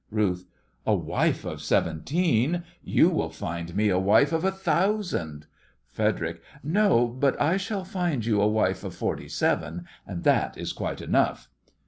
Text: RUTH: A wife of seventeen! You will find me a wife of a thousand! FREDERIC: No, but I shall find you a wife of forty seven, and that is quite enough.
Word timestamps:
RUTH: 0.09 0.45
A 0.83 0.95
wife 0.95 1.45
of 1.45 1.61
seventeen! 1.61 2.63
You 2.83 3.09
will 3.11 3.29
find 3.29 3.75
me 3.75 3.89
a 3.89 3.99
wife 3.99 4.31
of 4.33 4.43
a 4.43 4.51
thousand! 4.51 5.45
FREDERIC: 5.85 6.41
No, 6.63 7.07
but 7.07 7.39
I 7.39 7.55
shall 7.57 7.83
find 7.85 8.25
you 8.25 8.41
a 8.41 8.47
wife 8.47 8.83
of 8.83 8.95
forty 8.95 9.29
seven, 9.29 9.85
and 10.07 10.23
that 10.23 10.57
is 10.57 10.73
quite 10.73 11.01
enough. 11.03 11.49